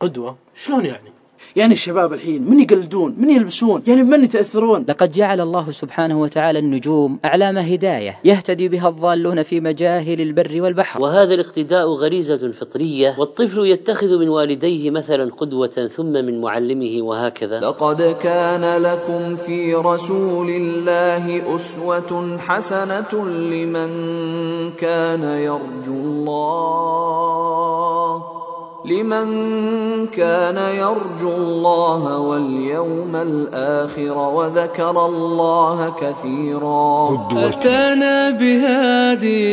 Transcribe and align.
قدوة؟ 0.00 0.36
شلون 0.54 0.86
يعني؟ 0.86 1.12
يعني 1.56 1.72
الشباب 1.72 2.12
الحين 2.12 2.50
من 2.50 2.60
يقلدون؟ 2.60 3.14
من 3.18 3.30
يلبسون؟ 3.30 3.82
يعني 3.86 4.02
من 4.02 4.24
يتأثرون؟ 4.24 4.84
لقد 4.88 5.12
جعل 5.12 5.40
الله 5.40 5.70
سبحانه 5.70 6.20
وتعالى 6.20 6.58
النجوم 6.58 7.18
أعلام 7.24 7.58
هداية 7.58 8.18
يهتدي 8.24 8.68
بها 8.68 8.88
الضالون 8.88 9.42
في 9.42 9.60
مجاهل 9.60 10.20
البر 10.20 10.62
والبحر. 10.62 11.02
وهذا 11.02 11.34
الاقتداء 11.34 11.88
غريزة 11.88 12.52
فطرية 12.52 13.16
والطفل 13.18 13.66
يتخذ 13.66 14.18
من 14.18 14.28
والديه 14.28 14.90
مثلا 14.90 15.34
قدوة 15.34 15.88
ثم 15.96 16.12
من 16.12 16.40
معلمه 16.40 17.02
وهكذا. 17.02 17.60
لقد 17.60 18.02
كان 18.02 18.82
لكم 18.82 19.36
في 19.36 19.74
رسول 19.74 20.50
الله 20.50 21.56
أسوة 21.56 22.38
حسنة 22.38 23.26
لمن 23.28 23.90
كان 24.70 25.22
يرجو 25.22 25.94
الله. 25.94 27.18
لمن 28.90 29.28
كان 30.06 30.56
يرجو 30.56 31.36
الله 31.36 32.18
واليوم 32.18 33.16
الآخر 33.16 34.16
وذكر 34.18 35.06
الله 35.06 35.90
كثيرا. 35.90 37.28
أتانا 37.48 38.30
بهادي 38.30 39.44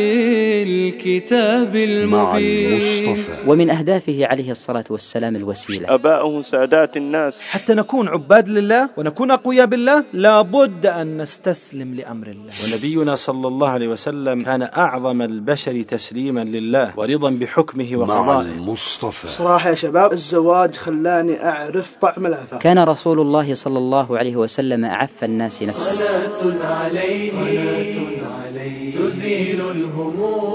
الكتاب 0.62 1.76
المبين. 1.76 3.16
ومن 3.46 3.70
أهدافه 3.70 4.26
عليه 4.26 4.50
الصلاة 4.50 4.84
والسلام 4.90 5.36
الوسيلة. 5.36 5.94
أباؤه 5.94 6.40
سادات 6.40 6.96
الناس. 6.96 7.40
حتى 7.40 7.74
نكون 7.74 8.08
عباد 8.08 8.48
لله 8.48 8.88
ونكون 8.96 9.30
أقوياء 9.30 9.66
بالله 9.66 10.04
لابد 10.12 10.86
أن 10.86 11.22
نستسلم 11.22 11.94
لأمر 11.94 12.26
الله. 12.26 12.52
ونبينا 12.64 13.14
صلى 13.14 13.48
الله 13.48 13.68
عليه 13.68 13.88
وسلم 13.88 14.42
كان 14.42 14.62
أعظم 14.62 15.22
البشر 15.22 15.82
تسليما 15.82 16.44
لله 16.44 16.92
ورضا 16.96 17.30
بحكمه 17.30 17.90
وقضائه. 17.96 18.52
المصطفى. 18.54 19.25
صراحة 19.28 19.70
يا 19.70 19.74
شباب 19.74 20.12
الزواج 20.12 20.74
خلاني 20.74 21.44
أعرف 21.44 21.96
طعم 21.96 22.26
العفاف 22.26 22.62
كان 22.62 22.78
رسول 22.78 23.20
الله 23.20 23.54
صلى 23.54 23.78
الله 23.78 24.18
عليه 24.18 24.36
وسلم 24.36 24.84
أعف 24.84 25.24
الناس 25.24 25.62
نفسه. 25.62 25.92
صلاة 25.92 26.66
عليه 26.66 27.30
صلاة 27.30 27.96
عليه 28.44 28.98
تزيل 28.98 29.60
الهموم. 29.70 30.45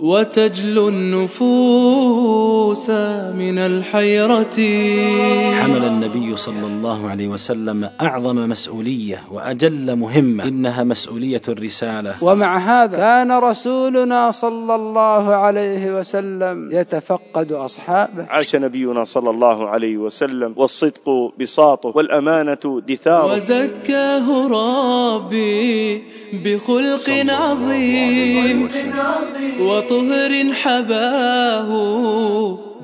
وتجلو 0.00 0.88
النفوس 0.88 2.90
من 3.40 3.58
الحيرة. 3.58 4.56
حمل 5.60 5.84
النبي 5.84 6.36
صلى 6.36 6.66
الله 6.66 7.10
عليه 7.10 7.28
وسلم 7.28 7.90
أعظم 8.02 8.48
مسؤولية 8.48 9.18
وأجل 9.32 9.96
مهمة 9.96 10.44
إنها 10.44 10.84
مسؤولية 10.84 11.42
الرسالة. 11.48 12.14
ومع 12.22 12.58
هذا 12.58 12.96
كان 12.96 13.32
رسولنا 13.32 14.30
صلى 14.30 14.74
الله 14.74 15.34
عليه 15.34 15.98
وسلم 15.98 16.72
يتفقد 16.72 17.52
أصحابه. 17.52 18.26
عاش 18.30 18.56
نبينا 18.56 19.04
صلى 19.04 19.30
الله 19.30 19.68
عليه 19.68 19.96
وسلم 19.96 20.54
والصدق 20.56 21.32
بساطه 21.40 21.92
والأمانة 21.94 22.82
دثاره. 22.88 23.34
وزكاه 23.34 24.48
ربي 24.48 26.02
بخلق 26.44 27.10
عظيم. 27.28 28.68
وطهر 29.84 30.52
حباه. 30.52 31.68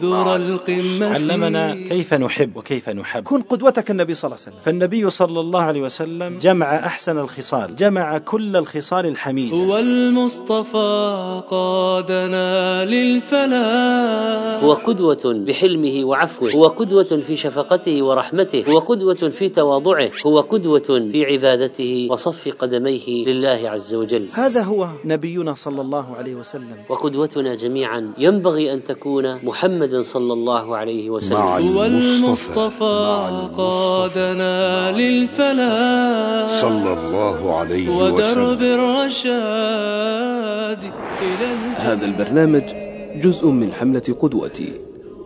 ذور 0.01 0.37
القمة 0.37 1.07
علمنا 1.15 1.75
كيف 1.75 2.15
نحب 2.15 2.57
وكيف 2.57 2.89
نحب. 2.89 3.23
كن 3.23 3.43
قدوتك 3.43 3.91
النبي 3.91 4.15
صلى 4.15 4.29
الله 4.29 4.41
عليه 4.41 4.51
وسلم. 4.51 4.65
فالنبي 4.65 5.11
صلى 5.11 5.41
الله 5.41 5.61
عليه 5.61 5.81
وسلم 5.81 6.37
جمع 6.37 6.77
أحسن 6.77 7.19
الخصال 7.19 7.77
جمع 7.77 8.19
كل 8.19 8.57
الخصال 8.57 9.07
الحميدة 9.07 9.57
هو 9.57 9.79
المصطفى 9.79 11.43
قادنا 11.49 12.85
للفلاح. 12.85 14.65
هو 14.65 14.73
قدوة 14.73 15.23
بحلمه 15.25 16.05
وعفوه 16.05 16.53
هو 16.53 16.65
قدوة 16.65 17.23
في 17.27 17.37
شفقته 17.37 18.03
ورحمته 18.03 18.65
هو 18.71 18.79
قدوة 18.79 19.31
في 19.31 19.49
تواضعه 19.49 20.11
هو 20.27 20.41
قدوة 20.41 21.09
في 21.13 21.25
عبادته 21.25 22.09
وصف 22.11 22.49
قدميه 22.59 23.25
لله 23.27 23.71
عز 23.71 23.95
وجل. 23.95 24.25
هذا 24.35 24.63
هو 24.63 24.89
نبينا 25.05 25.55
صلى 25.55 25.81
الله 25.81 26.17
عليه 26.17 26.35
وسلم. 26.35 26.77
وقدوتنا 26.89 27.55
جميعا 27.55 28.13
ينبغي 28.19 28.73
أن 28.73 28.85
تكون 28.85 29.45
محمد 29.45 29.90
صلى 29.97 30.33
الله 30.33 30.77
عليه 30.77 31.11
وسلم. 31.11 31.37
هو 31.39 31.85
المصطفى 31.85 33.51
قادنا 33.57 34.93
للفلاح. 34.93 36.61
صلى 36.61 36.93
الله 36.93 37.57
عليه 37.59 37.91
ودرب 37.91 38.15
وسلم. 38.15 38.59
الرشاد 38.79 40.83
إلى 41.23 41.47
هذا 41.77 42.07
البرنامج 42.07 42.65
جزء 43.25 43.47
من 43.49 43.73
حملة 43.73 44.17
قدوتي. 44.21 44.73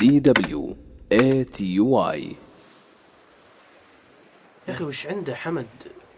d 0.00 0.02
w 0.20 0.22
a 1.10 1.44
t 1.56 1.58
u 1.80 1.82
i 2.18 2.20
يا 4.68 4.72
أخي 4.72 4.84
وش 4.84 5.06
عنده 5.06 5.34
حمد؟ 5.34 5.66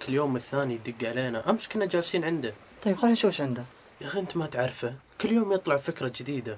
كل 0.06 0.14
يوم 0.14 0.36
الثاني 0.36 0.75
يدق 0.86 1.09
علينا. 1.09 1.50
أمس 1.50 1.69
كنا 1.69 1.84
جالسين 1.84 2.25
عنده. 2.25 2.53
طيب 2.84 2.97
خلينا 2.97 3.12
نشوف 3.12 3.31
إيش 3.31 3.41
عنده. 3.41 3.64
يا 4.00 4.06
أخي 4.06 4.20
أنت 4.20 4.36
ما 4.36 4.47
تعرفه. 4.47 4.94
كل 5.20 5.32
يوم 5.32 5.53
يطلع 5.53 5.76
فكرة 5.76 6.12
جديدة. 6.16 6.56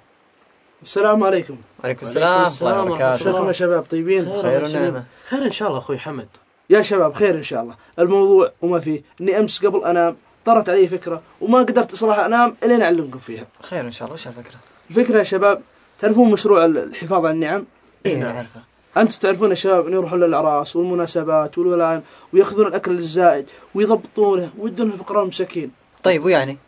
السلام 0.83 1.25
عليكم. 1.25 1.57
وعليكم 1.81 2.03
السلام. 2.03 2.43
ورحمة 2.43 2.61
الله 2.61 2.83
وبركاته 2.83 3.17
شكرا 3.17 3.53
شباب 3.53 3.83
طيبين؟ 3.83 4.25
خير 4.43 4.65
ونعمة. 4.65 5.05
خير 5.29 5.45
إن 5.45 5.51
شاء 5.51 5.69
الله 5.69 5.79
أخوي 5.79 5.99
حمد. 5.99 6.29
يا 6.71 6.83
شباب 6.83 7.15
خير 7.15 7.35
إن 7.35 7.43
شاء 7.43 7.63
الله. 7.63 7.77
الموضوع 7.99 8.53
وما 8.63 8.81
فيه. 8.81 9.03
إني 9.21 9.39
أمس 9.39 9.67
قبل 9.67 9.85
أنام 9.85 10.17
طرت 10.45 10.69
علي 10.69 10.89
فكرة 10.89 11.23
وما 11.41 11.59
قدرت 11.59 11.95
صراحة 11.95 12.27
أنام 12.27 12.57
إلين 12.63 12.83
أعلمكم 12.83 13.19
فيها. 13.19 13.47
خير 13.63 13.81
إن 13.81 13.93
شاء 13.93 14.07
الله 14.07 14.15
وش 14.15 14.27
الفكرة؟ 14.27 14.57
الفكرة 14.91 15.19
يا 15.19 15.23
شباب 15.23 15.63
تعرفون 15.99 16.31
مشروع 16.31 16.65
الحفاظ 16.65 17.27
على 17.27 17.35
النعم؟ 17.35 17.67
إيه 18.07 18.17
نعرفه 18.17 18.63
أنتم 18.97 19.19
تعرفون 19.19 19.51
يا 19.51 19.55
شباب 19.55 19.87
أن 19.87 19.93
يروحون 19.93 20.21
للأعراس 20.21 20.77
والمناسبات 20.77 21.59
والولائم 21.59 22.03
ويأخذون 22.33 22.67
الأكل 22.67 22.93
الزائد 22.93 23.51
ويضبطونه 23.75 24.51
ويدونه 24.59 24.93
الفقراء 24.93 25.23
المساكين 25.23 25.71
طيب 26.03 26.25
ويعني؟ 26.25 26.59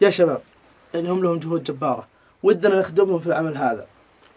يا 0.00 0.10
شباب 0.10 0.40
إنهم 0.94 1.22
لهم 1.22 1.38
جهود 1.38 1.64
جبارة. 1.64 2.06
ودنا 2.42 2.80
نخدمهم 2.80 3.18
في 3.18 3.26
العمل 3.26 3.56
هذا. 3.56 3.86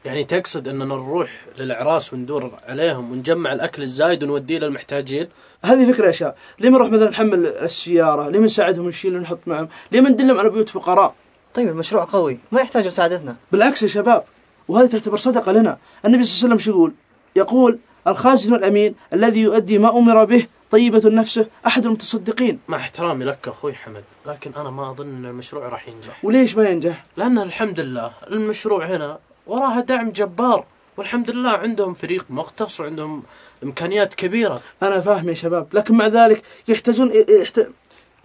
يعني 0.05 0.23
تقصد 0.23 0.67
أننا 0.67 0.85
نروح 0.85 1.29
للأعراس 1.59 2.13
وندور 2.13 2.51
عليهم 2.67 3.11
ونجمع 3.11 3.53
الأكل 3.53 3.83
الزايد 3.83 4.23
ونوديه 4.23 4.59
للمحتاجين؟ 4.59 5.29
هذه 5.63 5.91
فكرة 5.93 6.07
يا 6.07 6.11
شباب. 6.11 6.35
ليه 6.59 6.69
ما 6.69 6.77
نروح 6.77 6.89
مثلا 6.89 7.09
نحمل 7.09 7.47
السيارة؟ 7.47 8.29
ليه 8.29 8.39
ما 8.39 8.45
نساعدهم 8.45 8.87
نشيل 8.87 9.15
ونحط 9.15 9.39
معهم؟ 9.45 9.67
ليه 9.91 10.01
ما 10.01 10.09
ندلهم 10.09 10.39
على 10.39 10.49
بيوت 10.49 10.69
فقراء؟ 10.69 11.15
طيب 11.53 11.67
المشروع 11.67 12.03
قوي. 12.03 12.39
ما 12.51 12.61
يحتاج 12.61 12.87
مساعدتنا. 12.87 13.35
بالعكس 13.51 13.83
يا 13.83 13.87
شباب 13.87 14.23
وهذه 14.67 14.87
تعتبر 14.87 15.17
صدقة 15.17 15.51
لنا. 15.51 15.77
النبي 16.05 16.23
صلى 16.23 16.33
الله 16.33 16.45
عليه 16.45 16.55
وسلم 16.55 16.57
شو 16.57 16.71
يقول؟ 16.71 16.93
يقول 17.35 17.79
الخازن 18.07 18.55
الأمين 18.55 18.95
الذي 19.13 19.41
يؤدي 19.41 19.77
ما 19.77 19.97
أمر 19.97 20.25
به 20.25 20.45
طيبة 20.71 21.09
نفسه 21.09 21.47
أحد 21.67 21.85
المتصدقين. 21.85 22.59
مع 22.67 22.77
احترامي 22.77 23.25
لك 23.25 23.47
أخوي 23.47 23.73
حمد 23.73 24.03
لكن 24.25 24.51
أنا 24.57 24.69
ما 24.69 24.91
أظن 24.91 25.15
أن 25.15 25.25
المشروع 25.25 25.69
راح 25.69 25.87
ينجح. 25.87 26.25
وليش 26.25 26.55
ما 26.55 26.69
ينجح؟ 26.69 27.05
لأن 27.17 27.39
الحمد 27.39 27.79
لله 27.79 28.11
المشروع 28.31 28.85
هنا 28.85 29.19
وراها 29.47 29.79
دعم 29.79 30.09
جبار 30.09 30.65
والحمد 30.97 31.31
لله 31.31 31.49
عندهم 31.49 31.93
فريق 31.93 32.25
مختص 32.29 32.79
وعندهم 32.79 33.23
إمكانيات 33.63 34.13
كبيرة. 34.13 34.61
أنا 34.83 35.01
فاهم 35.01 35.29
يا 35.29 35.33
شباب 35.33 35.67
لكن 35.73 35.95
مع 35.95 36.07
ذلك 36.07 36.43
يحتاجون 36.67 37.11
يحت... 37.41 37.67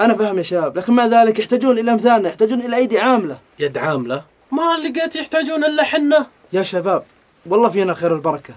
أنا 0.00 0.14
فاهم 0.14 0.38
يا 0.38 0.42
شباب 0.42 0.78
لكن 0.78 0.92
مع 0.92 1.06
ذلك 1.06 1.38
يحتاجون 1.38 1.78
إلى 1.78 1.92
أمثالنا 1.92 2.28
يحتاجون 2.28 2.60
إلى 2.60 2.76
أيدي 2.76 2.98
عاملة. 2.98 3.38
يد 3.58 3.78
عاملة؟ 3.78 4.24
ما 4.52 4.76
لقيت 4.76 5.16
يحتاجون 5.16 5.64
إلا 5.64 5.82
حنة 5.82 6.26
يا 6.52 6.62
شباب 6.62 7.04
والله 7.46 7.68
فينا 7.68 7.94
خير 7.94 8.14
البركة. 8.14 8.54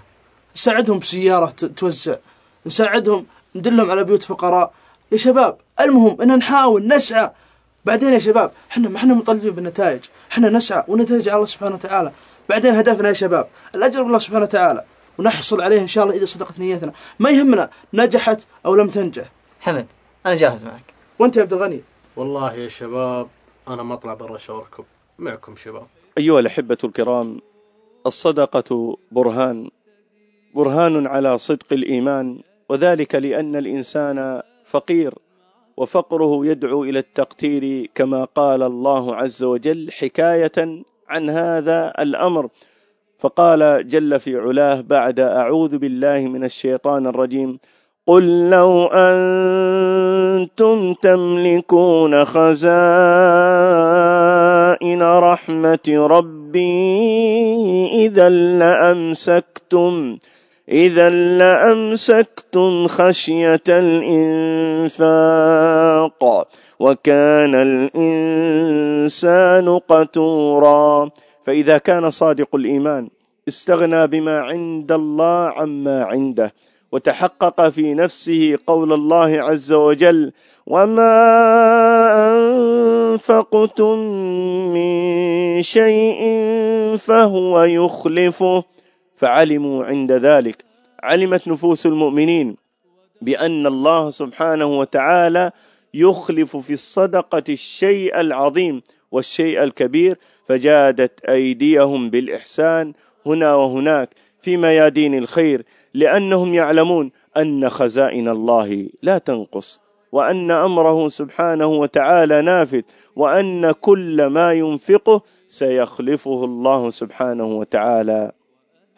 نساعدهم 0.56 0.98
بسيارة 0.98 1.50
توزع. 1.50 2.16
نساعدهم 2.66 3.26
ندلهم 3.54 3.90
على 3.90 4.04
بيوت 4.04 4.22
فقراء. 4.22 4.72
يا 5.12 5.16
شباب 5.16 5.58
المهم 5.80 6.22
ان 6.22 6.38
نحاول 6.38 6.86
نسعى. 6.86 7.30
بعدين 7.84 8.12
يا 8.12 8.18
شباب 8.18 8.52
إحنا 8.70 8.88
ما 8.88 8.96
إحنا 8.96 9.14
مطالبين 9.14 9.50
بالنتائج. 9.50 10.04
إحنا 10.32 10.48
نسعى 10.48 10.84
ونتائج 10.88 11.28
على 11.28 11.36
الله 11.36 11.46
سبحانه 11.46 11.74
وتعالى. 11.74 12.12
بعدين 12.48 12.74
هدفنا 12.74 13.08
يا 13.08 13.12
شباب 13.12 13.48
الأجر 13.74 14.02
بالله 14.02 14.18
سبحانه 14.18 14.44
وتعالى. 14.44 14.84
ونحصل 15.18 15.60
عليه 15.60 15.80
إن 15.80 15.86
شاء 15.86 16.04
الله 16.04 16.16
إذا 16.16 16.24
صدقت 16.24 16.58
نيتنا. 16.58 16.92
ما 17.18 17.30
يهمنا 17.30 17.70
نجحت 17.94 18.46
أو 18.66 18.74
لم 18.74 18.88
تنجح. 18.88 19.32
حمد 19.60 19.86
أنا 20.26 20.34
جاهز 20.34 20.64
معك. 20.64 20.94
وأنت 21.18 21.36
يا 21.36 21.42
عبد 21.42 21.52
الغني. 21.52 21.82
والله 22.16 22.54
يا 22.54 22.68
شباب 22.68 23.28
أنا 23.68 23.82
ما 23.82 23.94
أطلع 23.94 24.14
برا 24.14 24.38
شعوركم. 24.38 24.84
معكم 25.18 25.56
شباب. 25.56 25.86
أيها 26.18 26.40
الأحبة 26.40 26.78
الكرام 26.84 27.40
الصدقة 28.06 28.98
برهان. 29.12 29.70
برهان 30.54 31.06
على 31.06 31.38
صدق 31.38 31.72
الإيمان 31.72 32.38
وذلك 32.68 33.14
لأن 33.14 33.56
الإنسان 33.56 34.42
فقير 34.64 35.14
وفقره 35.76 36.46
يدعو 36.46 36.84
إلى 36.84 36.98
التقتير 36.98 37.90
كما 37.94 38.24
قال 38.24 38.62
الله 38.62 39.14
عز 39.14 39.42
وجل 39.42 39.92
حكاية 39.92 40.82
عن 41.08 41.30
هذا 41.30 41.92
الأمر. 41.98 42.48
فقال 43.20 43.88
جل 43.88 44.20
في 44.20 44.36
علاه 44.36 44.80
بعد 44.80 45.20
أعوذ 45.20 45.78
بالله 45.78 46.28
من 46.28 46.44
الشيطان 46.44 47.06
الرجيم 47.06 47.58
قل 48.06 48.50
لو 48.50 48.86
أنتم 48.86 50.94
تملكون 50.94 52.24
خزائن 52.24 52.62
رحمة 55.02 55.88
ربي 55.88 57.06
إذا 58.06 58.28
لأمسكتم 58.28 60.18
إذا 60.70 61.10
لأمسكتم 61.10 62.86
خشية 62.86 63.62
الإنفاق 64.88 65.18
وكان 66.80 67.54
الإنسان 67.94 69.78
قتورا. 69.78 71.10
فإذا 71.42 71.78
كان 71.78 72.10
صادق 72.10 72.54
الإيمان 72.54 73.08
استغنى 73.48 74.06
بما 74.06 74.40
عند 74.40 74.92
الله 74.92 75.48
عما 75.48 76.04
عنده 76.04 76.54
وتحقق 76.92 77.68
في 77.68 77.94
نفسه 77.94 78.58
قول 78.66 78.92
الله 78.92 79.42
عز 79.42 79.72
وجل 79.72 80.32
وما 80.66 81.16
أنفقتم 82.32 83.98
من 84.74 85.62
شيء 85.62 86.22
فهو 86.98 87.62
يخلفه 87.62 88.64
فعلموا 89.20 89.84
عند 89.84 90.12
ذلك. 90.12 90.64
علمت 91.02 91.48
نفوس 91.48 91.86
المؤمنين 91.86 92.56
بأن 93.22 93.66
الله 93.66 94.10
سبحانه 94.10 94.66
وتعالى 94.66 95.50
يخلف 95.94 96.56
في 96.56 96.72
الصدقة 96.72 97.42
الشيء 97.48 98.20
العظيم 98.20 98.82
والشيء 99.12 99.62
الكبير 99.62 100.18
فجادت 100.46 101.24
أيديهم 101.24 102.10
بالإحسان 102.10 102.92
هنا 103.26 103.54
وهناك 103.54 104.08
في 104.38 104.56
ميادين 104.56 105.14
الخير 105.14 105.64
لأنهم 105.94 106.54
يعلمون 106.54 107.10
أن 107.36 107.68
خزائن 107.68 108.28
الله 108.28 108.88
لا 109.02 109.18
تنقص 109.18 109.80
وأن 110.12 110.50
أمره 110.50 111.08
سبحانه 111.08 111.66
وتعالى 111.66 112.42
نافذ 112.42 112.82
وأن 113.16 113.70
كل 113.72 114.26
ما 114.26 114.52
ينفقه 114.52 115.22
سيخلفه 115.48 116.44
الله 116.44 116.90
سبحانه 116.90 117.44
وتعالى. 117.44 118.32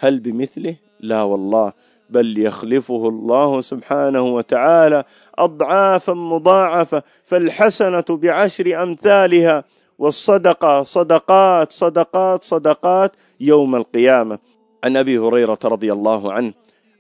هل 0.03 0.19
بمثله؟ 0.19 0.77
لا 1.01 1.23
والله 1.23 1.73
بل 2.11 2.39
يخلفه 2.39 3.09
الله 3.09 3.61
سبحانه 3.61 4.23
وتعالى 4.23 5.05
أضعافا 5.39 6.13
مضاعفة 6.13 7.03
فالحسنة 7.25 8.05
بعشر 8.09 8.83
أمثالها 8.83 9.65
والصدقة 9.99 10.83
صدقات 10.83 11.73
صدقات 11.73 12.45
صدقات 12.45 13.13
يوم 13.41 13.77
القيامة 13.77 14.39
عن 14.85 14.97
أبي 14.97 15.19
هريرة 15.19 15.59
رضي 15.65 15.93
الله 15.93 16.33
عنه 16.33 16.53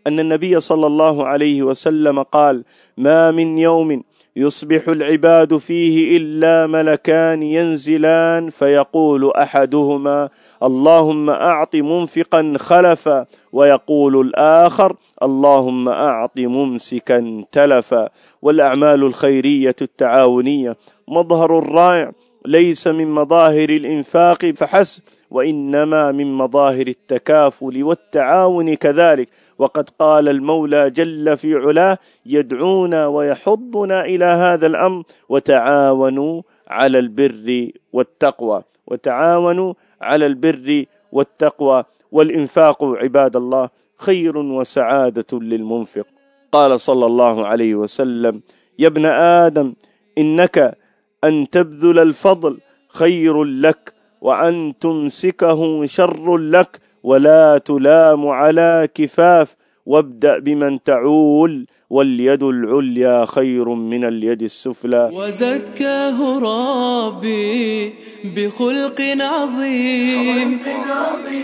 أن 0.06 0.20
النبي 0.20 0.60
صلى 0.60 0.86
الله 0.86 1.26
عليه 1.26 1.62
وسلم 1.62 2.22
قال 2.22 2.64
ما 2.96 3.30
من 3.30 3.58
يوم 3.58 4.02
يصبح 4.36 4.88
العباد 4.88 5.56
فيه 5.56 6.16
إلا 6.16 6.66
ملكان 6.66 7.42
ينزلان 7.42 8.50
فيقول 8.50 9.30
أحدهما 9.30 10.28
اللهم 10.62 11.30
أعط 11.30 11.76
منفقا 11.76 12.54
خلفا 12.56 13.26
ويقول 13.52 14.26
الآخر 14.26 14.96
اللهم 15.22 15.88
أعط 15.88 16.38
ممسكا 16.38 17.44
تلفا 17.52 18.08
والأعمال 18.42 19.04
الخيرية 19.04 19.76
التعاونية 19.82 20.76
مظهر 21.08 21.72
رائع 21.72 22.12
ليس 22.46 22.86
من 22.86 23.10
مظاهر 23.10 23.68
الإنفاق 23.70 24.46
فحسب 24.46 25.02
وإنما 25.30 26.12
من 26.12 26.34
مظاهر 26.34 26.86
التكافل 26.86 27.82
والتعاون 27.82 28.74
كذلك. 28.74 29.28
وقد 29.62 29.90
قال 29.98 30.28
المولى 30.28 30.90
جل 30.90 31.36
في 31.36 31.54
علاه 31.54 31.98
يدعونا 32.26 33.06
ويحضنا 33.06 34.04
إلى 34.04 34.24
هذا 34.24 34.66
الأمر 34.66 35.02
وتعاونوا 35.28 36.42
على 36.68 36.98
البر 36.98 37.70
والتقوى 37.92 38.62
وتعاونوا 38.86 39.74
على 40.00 40.26
البر 40.26 40.84
والتقوى 41.12 41.84
والإنفاق 42.12 42.84
عباد 42.84 43.36
الله 43.36 43.68
خير 43.96 44.38
وسعادة 44.38 45.38
للمنفق. 45.40 46.06
قال 46.52 46.80
صلى 46.80 47.06
الله 47.06 47.46
عليه 47.46 47.74
وسلم 47.74 48.42
يا 48.78 48.86
ابن 48.86 49.06
آدم 49.06 49.74
إنك 50.18 50.78
أن 51.24 51.50
تبذل 51.50 51.98
الفضل 51.98 52.58
خير 52.88 53.44
لك 53.44 53.92
وأن 54.20 54.74
تمسكه 54.80 55.86
شر 55.86 56.36
لك 56.36 56.80
ولا 57.02 57.58
تلام 57.58 58.28
على 58.28 58.88
كفاف 58.94 59.56
وابدأ 59.86 60.38
بمن 60.38 60.82
تعول 60.82 61.66
واليد 61.90 62.42
العليا 62.42 63.24
خير 63.24 63.68
من 63.68 64.04
اليد 64.04 64.42
السفلى. 64.42 65.10
وزكاه 65.12 66.38
ربي 66.38 67.94
بخلق 68.24 69.00
عظيم 69.20 70.58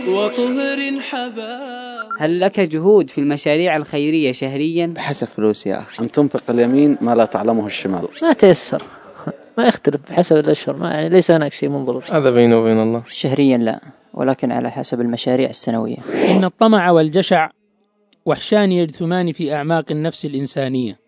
وطهر 0.09 1.01
حباب. 1.01 2.09
هل 2.19 2.41
لك 2.41 2.61
جهود 2.61 3.11
في 3.11 3.19
المشاريع 3.19 3.77
الخيرية 3.77 4.33
شهريا؟ 4.33 4.87
بحسب 4.87 5.27
فلوسي 5.27 5.69
يا 5.69 5.79
أخي. 5.79 6.03
أن 6.03 6.11
تنفق 6.11 6.43
اليمين 6.51 6.99
ما 7.01 7.15
لا 7.15 7.25
تعلمه 7.25 7.67
الشمال. 7.67 8.09
ما 8.23 8.33
تيسر. 8.33 8.83
ما 9.59 9.67
يختلف 9.67 10.01
بحسب 10.11 10.37
الأشهر. 10.37 10.77
ما 10.77 10.91
يعني 10.91 11.09
ليس 11.09 11.31
هناك 11.31 11.53
شيء 11.53 11.69
منضبط 11.69 12.13
هذا 12.13 12.31
بيني 12.31 12.55
وبين 12.55 12.81
الله. 12.81 13.03
شهريا 13.09 13.59
لا. 13.59 13.81
ولكن 14.19 14.53
على 14.53 14.71
حسب 14.71 15.01
المشاريع 15.01 15.51
السنوية. 15.51 15.97
إن 16.31 16.45
الطمع 16.45 16.91
والجشع 16.91 17.51
وحشان 18.27 18.73
يجثمان 18.73 19.33
في 19.33 19.55
أعماق 19.55 19.85
النفس 19.91 20.25
الإنسانية. 20.25 20.99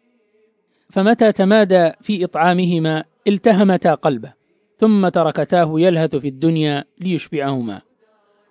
فمتى 0.91 1.33
تمادى 1.33 1.91
في 2.01 2.25
إطعامهما 2.25 3.05
التهمتا 3.29 3.95
قلبه 3.95 4.33
ثم 4.79 5.09
تركتاه 5.09 5.73
يلهث 5.77 6.17
في 6.17 6.29
الدنيا 6.29 6.85
ليشبعهما. 7.01 7.81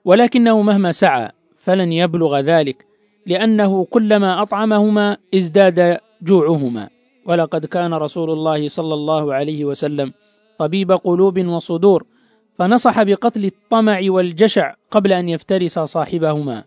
ولكنه 0.05 0.61
مهما 0.61 0.91
سعى 0.91 1.29
فلن 1.57 1.93
يبلغ 1.93 2.39
ذلك 2.39 2.85
لأنه 3.25 3.85
كلما 3.85 4.41
أطعمهما 4.41 5.17
ازداد 5.35 5.97
جوعهما. 6.21 6.89
ولقد 7.25 7.65
كان 7.65 7.93
رسول 7.93 8.31
الله 8.31 8.67
صلى 8.67 8.93
الله 8.93 9.33
عليه 9.33 9.65
وسلم 9.65 10.13
طبيب 10.57 10.91
قلوب 10.91 11.45
وصدور 11.45 12.05
فنصح 12.59 13.03
بقتل 13.03 13.45
الطمع 13.45 13.99
والجشع 14.03 14.73
قبل 14.91 15.13
أن 15.13 15.29
يفترس 15.29 15.79
صاحبهما. 15.79 16.63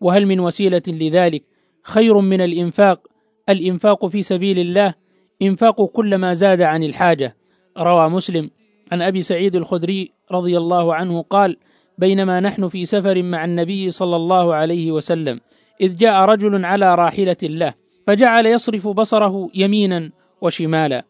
وهل 0.00 0.26
من 0.26 0.40
وسيلة 0.40 0.82
لذلك 0.88 1.42
خير 1.82 2.18
من 2.20 2.40
الإنفاق؟ 2.40 3.00
الإنفاق 3.48 4.06
في 4.06 4.22
سبيل 4.22 4.58
الله. 4.58 4.94
إنفاق 5.42 5.84
كل 5.84 6.14
ما 6.14 6.34
زاد 6.34 6.62
عن 6.62 6.82
الحاجة. 6.82 7.36
روى 7.78 8.08
مسلم 8.08 8.50
عن 8.92 9.02
أبي 9.02 9.22
سعيد 9.22 9.56
الخدري 9.56 10.12
رضي 10.32 10.58
الله 10.58 10.94
عنه 10.94 11.22
قال 11.22 11.56
بينما 11.98 12.40
نحن 12.40 12.68
في 12.68 12.84
سفر 12.84 13.22
مع 13.22 13.44
النبي 13.44 13.90
صلى 13.90 14.16
الله 14.16 14.54
عليه 14.54 14.92
وسلم 14.92 15.40
إذ 15.80 15.96
جاء 15.96 16.24
رجل 16.24 16.64
على 16.64 16.94
راحلة 16.94 17.36
له 17.42 17.74
فجعل 18.06 18.46
يصرف 18.46 18.88
بصره 18.88 19.50
يمينا 19.54 20.10
وشمالا. 20.40 21.04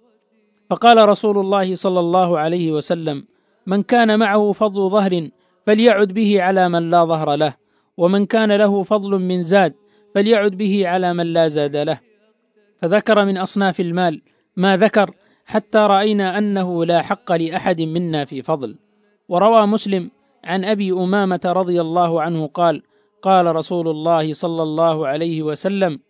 فقال 0.70 1.08
رسول 1.08 1.38
الله 1.38 1.74
صلى 1.74 2.00
الله 2.00 2.38
عليه 2.38 2.72
وسلم 2.72 3.24
من 3.66 3.82
كان 3.82 4.18
معه 4.18 4.52
فضل 4.52 4.90
ظهر 4.90 5.28
فليعد 5.66 6.08
به 6.08 6.42
على 6.42 6.68
من 6.68 6.90
لا 6.90 7.04
ظهر 7.04 7.34
له 7.34 7.54
ومن 7.96 8.26
كان 8.26 8.52
له 8.52 8.82
فضل 8.82 9.18
من 9.18 9.42
زاد 9.42 9.74
فليعد 10.14 10.50
به 10.50 10.88
على 10.88 11.14
من 11.14 11.26
لا 11.26 11.48
زاد 11.48 11.76
له. 11.76 12.00
فذكر 12.82 13.24
من 13.24 13.38
أصناف 13.38 13.80
المال 13.80 14.22
ما 14.56 14.76
ذكر 14.76 15.10
حتى 15.44 15.78
رأينا 15.78 16.38
أنه 16.38 16.84
لا 16.84 17.02
حق 17.02 17.32
لأحد 17.32 17.80
منا 17.80 18.24
في 18.24 18.42
فضل. 18.42 18.76
وروى 19.28 19.66
مسلم 19.66 20.10
عن 20.44 20.64
أبي 20.64 20.92
أمامة 20.92 21.40
رضي 21.44 21.80
الله 21.80 22.22
عنه 22.22 22.46
قال 22.46 22.82
قال 23.22 23.56
رسول 23.56 23.88
الله 23.88 24.32
صلى 24.32 24.62
الله 24.62 25.06
عليه 25.06 25.42
وسلم 25.42 26.00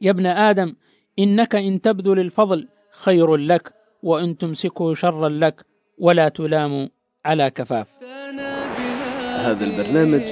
يا 0.00 0.10
ابن 0.10 0.26
آدم 0.26 0.74
إنك 1.18 1.54
إن 1.54 1.80
تبذل 1.80 2.18
الفضل 2.20 2.68
خير 2.90 3.36
لك 3.36 3.72
وإن 4.02 4.38
تمسكه 4.38 4.94
شرا 4.94 5.28
لك 5.28 5.66
ولا 5.98 6.28
تلام 6.28 6.88
على 7.26 7.50
كفاف. 7.50 7.86
هذا 9.36 9.64
البرنامج 9.64 10.22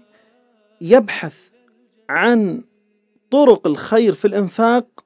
يبحث 0.80 1.48
عن 2.08 2.62
طرق 3.30 3.66
الخير 3.66 4.12
في 4.12 4.24
الإنفاق 4.24 5.04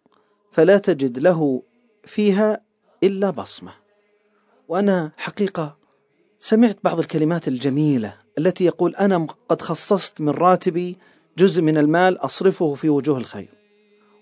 فلا 0.53 0.79
تجد 0.79 1.19
له 1.19 1.63
فيها 2.05 2.61
إلا 3.03 3.31
بصمة. 3.31 3.73
وأنا 4.69 5.13
حقيقة 5.17 5.84
سمعت 6.47 6.79
بعض 6.85 6.99
الكلمات 6.99 7.49
الجميلة 7.49 8.15
التي 8.39 8.65
يقول 8.65 8.95
أنا 8.95 9.27
قد 9.49 9.63
خصصت 9.63 10.21
من 10.21 10.29
راتبي 10.29 10.97
جزء 11.39 11.63
من 11.63 11.79
المال 11.79 12.19
أصرفه 12.19 12.75
في 12.75 12.89
وجوه 12.89 13.19
الخير. 13.19 13.49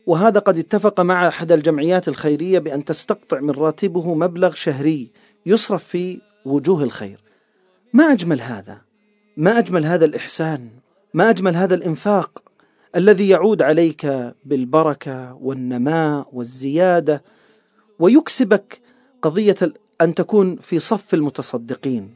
وهذا 0.07 0.41
قد 0.41 0.59
اتفق 0.59 1.01
مع 1.01 1.29
أحد 1.29 1.53
الجمعيات 1.53 2.09
الخيرية 2.09 2.59
بأن 2.59 2.85
تستقطع 2.85 3.41
من 3.41 3.51
راتبه 3.51 4.15
مبلغ 4.15 4.55
شهري 4.55 5.11
يصرف 5.47 5.85
في 5.85 6.21
وجوه 6.45 6.83
الخير. 6.83 7.21
ما 7.93 8.13
أجمل 8.13 8.41
هذا؟ 8.41 8.81
ما 9.37 9.59
أجمل 9.59 9.87
هذا 9.87 10.05
الإحسان؟ 10.05 10.69
ما 11.15 11.31
أجمل 11.31 11.57
هذا 11.57 11.75
الإنفاق 11.75 12.43
الذي 12.97 13.29
يعود 13.29 13.63
عليك 13.63 14.35
بالبركة 14.45 15.35
والنماء 15.35 16.29
والزيادة 16.33 17.23
ويكسبك 17.99 18.81
قضية 19.23 19.57
أن 20.03 20.15
تكون 20.15 20.57
في 20.57 20.79
صف 20.79 21.15
المتصدقين 21.15 22.15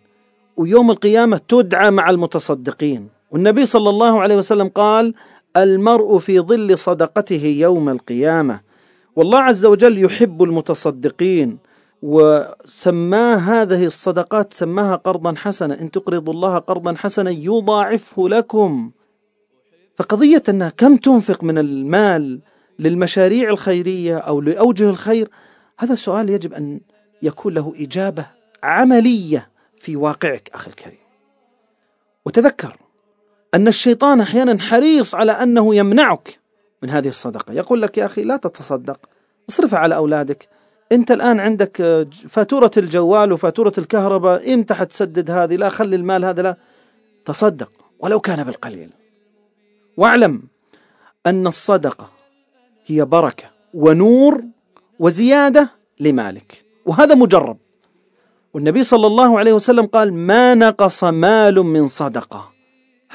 ويوم 0.57 0.90
القيامة 0.90 1.40
تدعى 1.49 1.90
مع 1.90 2.11
المتصدقين. 2.11 3.09
والنبي 3.31 3.66
صلى 3.66 3.90
الله 3.90 4.21
عليه 4.21 4.37
وسلم 4.37 4.69
قال 4.69 5.14
المرء 5.57 6.19
في 6.19 6.40
ظل 6.40 6.78
صدقته 6.78 7.45
يوم 7.47 7.88
القيامة 7.88 8.61
والله 9.16 9.38
عز 9.38 9.66
وجل 9.66 10.05
يحب 10.05 10.43
المتصدقين 10.43 11.59
وسماه 12.02 13.37
هذه 13.37 13.85
الصدقات 13.85 14.52
سماها 14.52 14.97
قرضا 14.97 15.35
حسنا. 15.37 15.81
إن 15.81 15.90
تقرضوا 15.90 16.35
الله 16.35 16.59
قرضا 16.59 16.95
حسنا 16.95 17.31
يضاعفه 17.31 18.28
لكم. 18.28 18.90
فقضية 19.97 20.43
انها 20.49 20.69
كم 20.69 20.97
تنفق 20.97 21.45
من 21.45 21.59
المال 21.59 22.40
للمشاريع 22.78 23.50
الخيرية 23.50 24.19
أو 24.19 24.40
لأوجه 24.40 24.90
الخير 24.90 25.28
هذا 25.78 25.95
سؤال 25.95 26.31
يجب 26.31 26.52
أن 26.52 26.81
يكون 27.26 27.54
له 27.54 27.73
إجابة 27.76 28.26
عملية 28.62 29.49
في 29.78 29.97
واقعك 29.97 30.50
أخي 30.54 30.71
الكريم. 30.71 30.99
وتذكر 32.26 32.76
أن 33.54 33.68
الشيطان 33.68 34.21
أحيانا 34.21 34.62
حريص 34.62 35.14
على 35.14 35.33
أنه 35.33 35.75
يمنعك 35.75 36.38
من 36.83 36.90
هذه 36.90 37.09
الصدقة. 37.09 37.52
يقول 37.52 37.83
لك 37.83 37.99
يا 37.99 38.06
أخي 38.06 38.25
لا 38.25 38.37
تتصدق 38.37 39.00
اصرفها 39.49 39.78
على 39.78 39.97
أولادك. 39.97 40.49
أنت 40.92 41.11
الآن 41.11 41.40
عندك 41.40 42.06
فاتورة 42.28 42.71
الجوال 42.76 43.33
وفاتورة 43.33 43.73
الكهرباء 43.78 44.54
إمتى 44.54 44.75
حتسدد 44.75 45.30
هذه 45.30 45.56
لا 45.56 45.68
خلي 45.68 45.97
المال 45.97 46.25
هذا 46.25 46.42
لا. 46.42 46.56
تصدق 47.25 47.73
ولو 47.99 48.21
كان 48.21 48.45
بالقليل. 48.45 48.90
واعلم 49.97 50.42
أن 51.26 51.47
الصدقة 51.47 52.11
هي 52.87 53.04
بركة 53.04 53.45
ونور 53.75 54.45
وزيادة 54.99 55.71
لمالك. 56.00 56.65
وهذا 56.87 57.14
مجرب. 57.14 57.59
والنبي 58.55 58.83
صلى 58.83 59.07
الله 59.07 59.38
عليه 59.38 59.52
وسلم 59.52 59.87
قال 59.87 60.14
ما 60.14 60.55
نقص 60.55 61.05
مال 61.05 61.55
من 61.55 61.87
صدقة. 61.87 62.52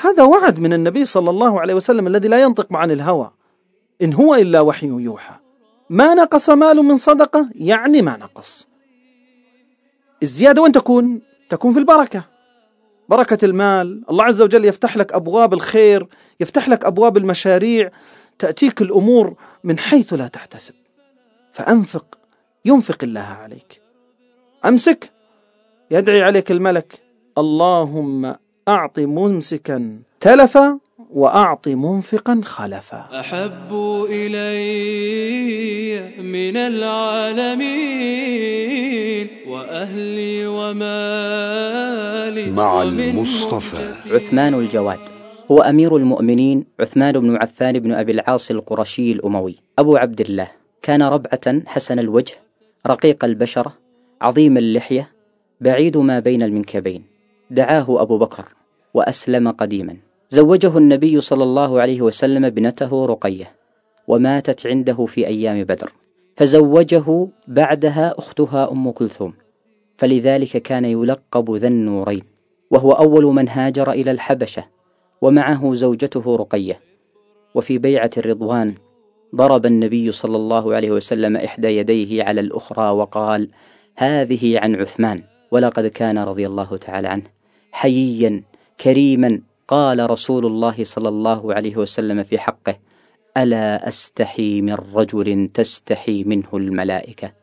هذا 0.01 0.23
وعد 0.23 0.59
من 0.59 0.73
النبي 0.73 1.05
صلى 1.05 1.29
الله 1.29 1.61
عليه 1.61 1.73
وسلم 1.73 2.07
الذي 2.07 2.27
لا 2.27 2.41
ينطق 2.41 2.67
عن 2.73 2.91
الهوى. 2.91 3.31
إن 4.01 4.13
هو 4.13 4.35
إلا 4.35 4.61
وحي 4.61 4.87
يوحى. 4.87 5.35
ما 5.89 6.13
نقص 6.13 6.49
مال 6.49 6.77
من 6.77 6.97
صدقة؟ 6.97 7.49
يعني 7.55 8.01
ما 8.01 8.17
نقص. 8.17 8.67
الزيادة 10.23 10.61
وين 10.61 10.71
تكون؟ 10.71 11.21
تكون 11.49 11.73
في 11.73 11.79
البركة. 11.79 12.23
بركة 13.09 13.45
المال. 13.45 14.03
الله 14.09 14.23
عز 14.23 14.41
وجل 14.41 14.65
يفتح 14.65 14.97
لك 14.97 15.13
أبواب 15.13 15.53
الخير 15.53 16.07
يفتح 16.39 16.69
لك 16.69 16.85
أبواب 16.85 17.17
المشاريع 17.17 17.91
تأتيك 18.39 18.81
الأمور 18.81 19.35
من 19.63 19.79
حيث 19.79 20.13
لا 20.13 20.27
تحتسب. 20.27 20.73
فأنفق. 21.51 22.20
ينفق 22.65 23.03
الله 23.03 23.27
عليك. 23.43 23.81
أمسك. 24.65 25.11
يدعي 25.91 26.21
عليك 26.21 26.51
الملك. 26.51 26.99
اللهم 27.37 28.35
أعط 28.67 28.99
ممسكا 28.99 29.99
تلفا 30.19 30.79
وأعط 31.13 31.67
منفقا 31.67 32.41
خلفا. 32.43 33.07
أحب 33.19 33.73
إلي 34.09 36.01
من 36.21 36.57
العالمين 36.57 37.67
وأهلي 39.47 40.47
ومالي 40.47 42.51
مع 42.51 42.81
المصطفى. 42.81 43.93
عثمان 44.11 44.53
الجواد. 44.53 44.99
هو 45.51 45.61
أمير 45.61 45.97
المؤمنين 45.97 46.65
عثمان 46.79 47.19
بن 47.19 47.35
عفان 47.35 47.79
بن 47.79 47.91
أبي 47.91 48.11
العاص 48.11 48.51
القرشي 48.51 49.11
الأموي. 49.11 49.55
أبو 49.79 49.97
عبد 49.97 50.21
الله. 50.21 50.47
كان 50.81 51.01
ربعة 51.01 51.61
حسن 51.65 51.99
الوجه 51.99 52.33
رقيق 52.87 53.25
البشرة 53.25 53.73
عظيم 54.21 54.57
اللحية 54.57 55.11
بعيد 55.61 55.97
ما 55.97 56.19
بين 56.19 56.43
المنكبين. 56.43 57.03
دعاه 57.51 58.01
أبو 58.01 58.17
بكر 58.17 58.45
وأسلم 58.93 59.51
قديما. 59.51 59.97
زوجه 60.29 60.77
النبي 60.77 61.21
صلى 61.21 61.43
الله 61.43 61.81
عليه 61.81 62.01
وسلم 62.01 62.45
ابنته 62.45 63.05
رقية 63.05 63.55
وماتت 64.07 64.67
عنده 64.67 65.05
في 65.05 65.27
أيام 65.27 65.63
بدر. 65.63 65.91
فزوجه 66.37 67.27
بعدها 67.47 68.15
أختها 68.17 68.71
أم 68.71 68.91
كلثوم. 68.91 69.33
فلذلك 69.97 70.57
كان 70.57 70.85
يلقب 70.85 71.55
ذا 71.55 71.67
النورين. 71.67 72.23
وهو 72.71 72.91
أول 72.91 73.25
من 73.25 73.49
هاجر 73.49 73.91
إلى 73.91 74.11
الحبشة 74.11 74.65
ومعه 75.21 75.73
زوجته 75.73 76.35
رقية. 76.35 76.79
وفي 77.55 77.77
بيعة 77.77 78.11
الرضوان 78.17 78.73
ضرب 79.35 79.65
النبي 79.65 80.11
صلى 80.11 80.35
الله 80.35 80.75
عليه 80.75 80.91
وسلم 80.91 81.37
إحدى 81.37 81.67
يديه 81.67 82.23
على 82.23 82.41
الأخرى 82.41 82.89
وقال 82.89 83.49
هذه 83.95 84.59
عن 84.59 84.75
عثمان 84.75 85.23
ولقد 85.51 85.87
كان 85.87 86.17
رضي 86.17 86.47
الله 86.47 86.77
تعالى 86.77 87.07
عنه. 87.07 87.23
حييا 87.71 88.43
كريما 88.81 89.41
قال 89.67 90.11
رسول 90.11 90.45
الله 90.45 90.83
صلى 90.83 91.09
الله 91.09 91.53
عليه 91.53 91.75
وسلم 91.75 92.23
في 92.23 92.39
حقه 92.39 92.77
ألا 93.37 93.87
أستحي 93.87 94.61
من 94.61 94.77
رجل 94.95 95.49
تستحي 95.53 96.23
منه 96.23 96.47
الملائكة؟ 96.53 97.33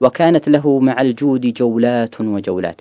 وكانت 0.00 0.48
له 0.48 0.78
مع 0.78 1.00
الجود 1.00 1.52
جولات 1.52 2.20
وجولات. 2.20 2.80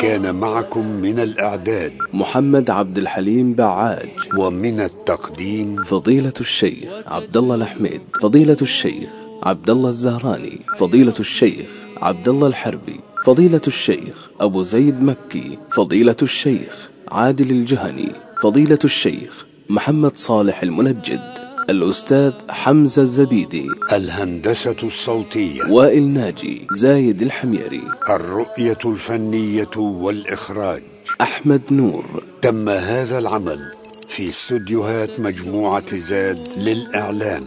كان 0.00 0.34
معكم 0.34 0.86
من 0.86 1.20
الإعداد. 1.20 1.92
محمد 2.12 2.70
عبد 2.70 2.98
الحليم 2.98 3.54
بعاج 3.54 4.08
ومن 4.38 4.80
التقديم 4.80 5.84
فضيلة 5.84 6.32
الشيخ 6.40 6.88
عبد 7.06 7.36
الله 7.36 7.54
الحميد 7.54 8.00
فضيلة 8.22 8.56
الشيخ 8.62 9.10
عبد 9.42 9.70
الله 9.70 9.88
الزهراني 9.88 10.60
فضيلة 10.78 11.14
الشيخ 11.20 11.66
عبد 11.96 12.28
الله 12.28 12.46
الحربي. 12.46 13.00
فضيلة 13.24 13.60
الشيخ 13.66 14.28
أبو 14.40 14.62
زيد 14.62 15.02
مكي 15.02 15.58
فضيلة 15.70 16.16
الشيخ 16.22 16.90
عادل 17.08 17.50
الجهني 17.50 18.12
فضيلة 18.42 18.78
الشيخ 18.84 19.46
محمد 19.68 20.16
صالح 20.16 20.62
المنجد 20.62 21.32
الأستاذ 21.70 22.32
حمزة 22.50 23.02
الزبيدي. 23.02 23.68
الهندسة 23.92 24.76
الصوتية. 24.82 25.62
وائل 25.70 26.02
ناجي 26.02 26.66
زايد 26.72 27.22
الحميري. 27.22 27.82
الرؤية 28.10 28.78
الفنية 28.84 29.76
والإخراج. 29.76 30.82
أحمد 31.20 31.62
نور. 31.70 32.24
تم 32.42 32.68
هذا 32.68 33.18
العمل 33.18 33.72
في 34.08 34.28
استوديوهات 34.28 35.20
مجموعة 35.20 35.96
زاد 35.96 36.48
للإعلام. 36.56 37.44